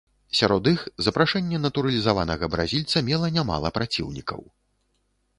Сярод 0.37 0.63
іх, 0.69 0.79
запрашэнне 1.07 1.59
натуралізаванага 1.65 2.49
бразільца 2.53 2.97
мела 3.11 3.27
нямала 3.35 3.67
праціўнікаў. 3.77 4.41